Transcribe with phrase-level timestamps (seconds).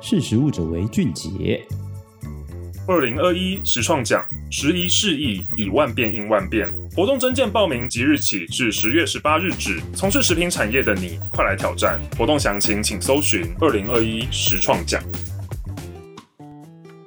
[0.00, 1.60] 识时务者为俊杰。
[2.86, 6.72] 二零二一实创奖，时移世易，以万变应万变。
[6.94, 9.80] 活动征件报名即日起至十月十八日止。
[9.94, 12.00] 从事食品产业的你，快来挑战！
[12.16, 15.02] 活动详情请搜寻二零二一实创奖。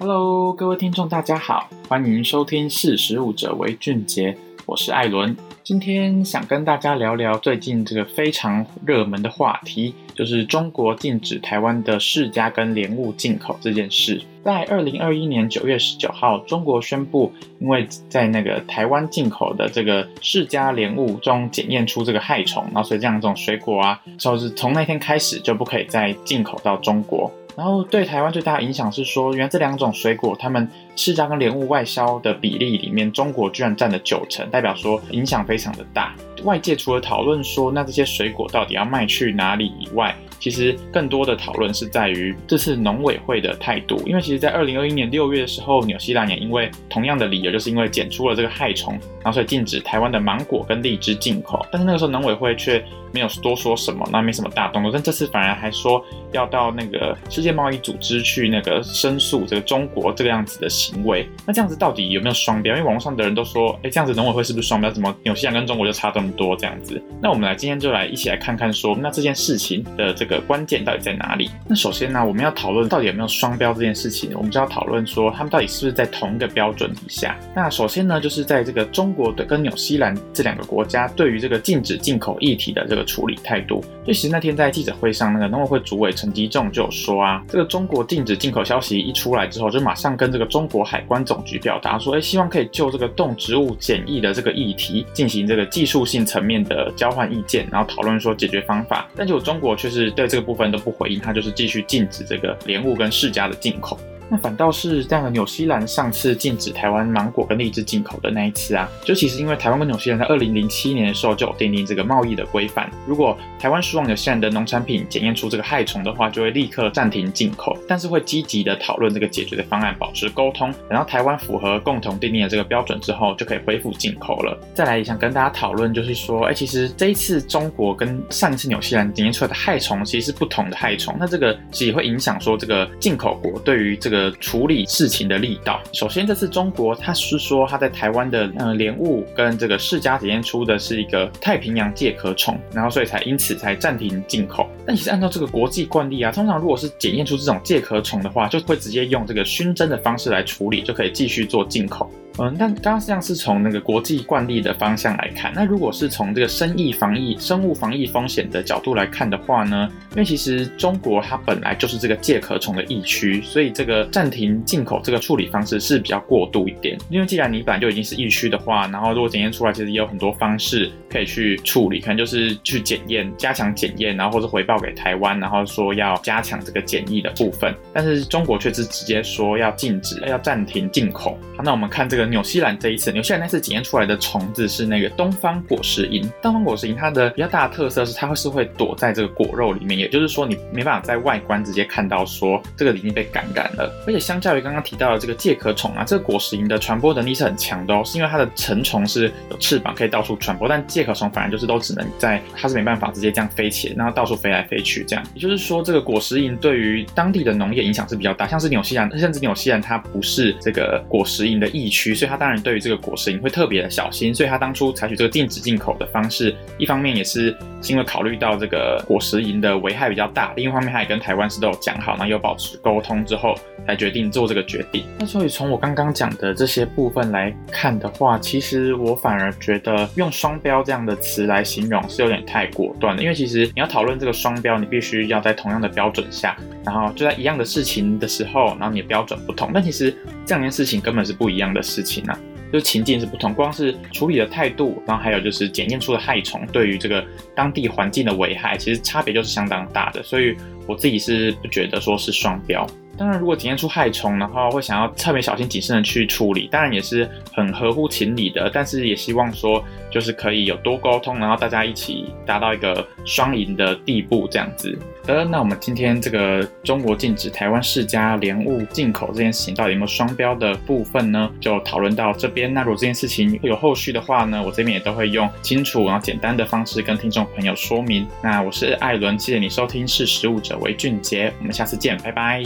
[0.00, 4.32] Hello，各位听众，大家好，欢迎收听《识时务者为俊杰》，
[4.66, 5.36] 我是艾伦。
[5.62, 14.20] 今天想跟大家聊聊最近这个非常热门的话题，就是中国禁止台湾的释迦跟莲雾进口这件事。
[14.44, 27.32] 在二零二一年九月十九号，中国宣布，因为在那个台湾进口的这个释迦莲雾中检验出这个害虫，然后所以这样这种水果啊，就是从那天开始就不可以再进口到中国。
[27.56, 36.14] 然后对台湾最大的影响是说，原来这两种水果，它们释迦跟莲雾外销的比例里面，中国居然占了九成，代表说影响非常的大。
[36.44, 51.64] 外界除了讨论说，那这些水果到底要卖去哪里以外，其实更多的讨论是在于这次农委会的态度，因为其实，在二零二一年六月的时候，纽西兰也因为同样的理由，就是因为检出了这个害虫，然后所以禁止台湾的芒果跟荔枝进口。
[51.70, 52.82] 但是那个时候农委会却
[53.12, 54.90] 没有多说什么，那没什么大动作。
[54.90, 61.28] 但这次反而还说要到那个世界贸易组织去那个申诉这个中国这个样子的行为。
[61.46, 62.74] 那这样子到底有没有双标？
[62.74, 64.90] 因为网络上的人都说，哎，这样子农委会是不是双标？
[64.90, 67.00] 怎么纽西兰跟中国就差这么 多这样子？
[67.22, 70.40] 那我们来今天就来一起来看看说，那这件事情的这个。
[70.50, 71.48] 关键到底在哪里？
[71.68, 77.38] 那首先呢，我们要讨论到底有没有双标这件事情，我们就要讨论说他们到底是不是在同一个标准底下。
[77.54, 83.84] 那首先呢，就是在这个中国的跟纽西兰这两个国家对于这个禁止进口议题的这个处理态度。
[84.04, 99.08] 就其实那天在记者会上，那个农委会主委陈吉仲就有说啊，这个中国禁止进口消息一出来之后，就马上跟这个中国海关总局表达说，哎，希望可以就这个动植物检疫的这个议题进行这个技术性层面的交换意见，然后讨论说解决方法。
[99.16, 100.10] 但就中国却是。
[100.10, 103.98] 对这个部分都不回应，他就是继续禁止这个莲雾跟释迦的进口。
[104.30, 124.56] 那反倒是这样的，纽西兰上次禁止台湾芒果跟荔枝进口的那一次啊，就其实因为台湾跟纽西兰在二零零七年的时候就有订定这个贸易的规范，如果台湾输往纽西兰的农产品检验出这个害虫的话，就会立刻暂停进口，但是会积极的讨论这个解决的方案，保持沟通，等到台湾符合共同订定的这个标准之后，就可以恢复进口了。
[124.72, 134.19] 再来也想跟大家讨论，就是说，哎，其实这一次中国跟上一次纽西兰检验出来的害虫其实是不同的害虫，那这个其实也会影响说这个进口国对于这个。
[134.40, 135.80] 处理事情的力道。
[135.92, 144.68] 首先，这次中国他是说他在台湾的呃莲雾跟这个释迦检验出的是一个太平洋介壳虫，然后所以才因此才暂停进口。
[144.84, 152.10] 但其实按照这个国际惯例啊，通常如果是检验出这种介壳虫的话，就会直接用这个熏蒸的方式来处理，就可以继续做进口。
[152.38, 159.90] 嗯，但刚刚像是从那个国际惯例的方向来看，那如果是从这个生意防疫、生物防疫风险的角度来看的话呢？
[160.12, 166.96] 因为其实中国它本来就是这个介壳虫的疫区，所以这个暂停进口这个处理方式是比较过度一点。
[167.10, 177.74] 因为既然你本来就已经是疫区的话，然后如果检验出来，其实也有很多方式可以去处理，可能就是去检验、加强检验，然后或者回报给台湾，然后说要加强这个检疫的部分。
[177.92, 181.36] 但是中国却是直接说要禁止、要暂停进口。
[181.56, 182.19] 好，那我们看这个。
[182.26, 186.28] 纽西兰这一次，纽西兰那次检验出来的虫子是那个东方果实蝇。
[186.42, 193.92] 东方果实蝇它的比较大的特色是，它会是会躲在这个果肉里面，也就是说你没办法在外观直接看到说这个已经被感染了。
[194.06, 205.24] 而且相较于刚刚提到的这个介壳虫啊，这个果实蝇的传播能力是很强的哦，是因为它的成虫是有翅膀可以到处传播，但介壳虫反而就是都只能在，它是没办法直接这样飞起，然后到处飞来飞去这样。
[205.34, 212.09] 也就是说，这个果实蝇对于当地的农业影响是比较大，像是纽西兰，甚至纽西兰它不是这个果实蝇的疫区。
[212.14, 217.56] 所以他当然对于这个果实蝇会特别的小心，所以他当初采取这个禁止进口的方式，一方面也是
[217.88, 223.54] 因为考虑到这个果实蝇的危害比较大，另一方面他也跟台湾是都有讲好，那又保持沟通之后
[223.86, 225.04] 才决定做这个决定。
[225.18, 240.14] 那所以从我刚刚讲的这些部分来看的话，其实我反而觉得用双标这样的词来形容是有点太果断了，因为其实你要讨论这个双标，你必须要在同样的标准下，然后就在一样的事情的时候，然后你的标准不同，但其实
[240.46, 242.38] 这两件事情根本是不一样的事情啊。
[242.72, 250.22] 就是情境是不同，光是处理的态度，然后还有就是检验出的害虫对于这个当地环境的危害，其实差别就是相当大的。
[250.22, 250.56] 所以
[250.86, 252.86] 我自己是不觉得说是双标。
[253.20, 258.70] 当然，如果检验出害虫，然后会想要特别小心谨慎的去处理，当然也是很合乎情理的。
[258.72, 264.98] 但是也希望说，就是可以有多沟通，然后大家一起达到一个双赢的地步，这样子。
[265.26, 271.50] 呃，那我们今天这个中国禁止台湾世家莲雾进口这件事情，到底有没有双标的部分呢？
[271.60, 272.72] 就讨论到这边。
[272.72, 278.26] 那如果这件事情会有后续的话呢，我这边也都会用清楚然后简单的方式跟听众朋友说明。
[278.42, 282.62] 那我是艾伦，谢谢你收听，识时务者为俊杰，我们下次见，拜拜。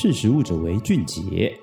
[0.00, 1.58] 识时务者为俊杰。